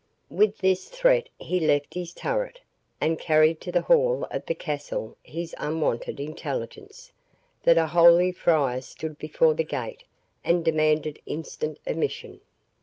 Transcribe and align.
With 0.31 0.57
this 0.57 0.89
threat 0.89 1.29
he 1.37 1.59
left 1.59 1.93
his 1.93 2.11
turret, 2.11 2.59
and 2.99 3.19
carried 3.19 3.61
to 3.61 3.71
the 3.71 3.83
hall 3.83 4.25
of 4.31 4.43
the 4.47 4.55
castle 4.55 5.15
his 5.21 5.53
unwonted 5.59 6.19
intelligence, 6.19 7.11
that 7.61 7.77
a 7.77 7.85
holy 7.85 8.31
friar 8.31 8.81
stood 8.81 9.19
before 9.19 9.53
the 9.53 9.63
gate 9.63 10.03
and 10.43 10.65
demanded 10.65 11.19
instant 11.27 11.77
admission. 11.85 12.41